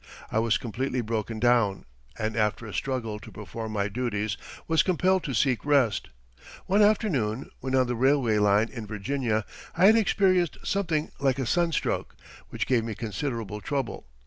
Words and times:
I 0.31 0.39
was 0.39 0.57
completely 0.57 1.01
broken 1.01 1.39
down, 1.39 1.85
and 2.17 2.35
after 2.35 2.65
a 2.65 2.73
struggle 2.73 3.19
to 3.19 3.31
perform 3.31 3.73
my 3.73 3.87
duties 3.87 4.35
was 4.67 4.81
compelled 4.81 5.23
to 5.25 5.35
seek 5.35 5.63
rest. 5.63 6.09
One 6.65 6.81
afternoon, 6.81 7.51
when 7.59 7.75
on 7.75 7.85
the 7.85 7.95
railway 7.95 8.39
line 8.39 8.69
in 8.69 8.87
Virginia, 8.87 9.45
I 9.77 9.85
had 9.85 9.95
experienced 9.95 10.57
something 10.63 11.11
like 11.19 11.37
a 11.37 11.45
sunstroke, 11.45 12.15
which 12.49 12.65
gave 12.65 12.83
me 12.83 12.95
considerable 12.95 13.61
trouble. 13.61 14.07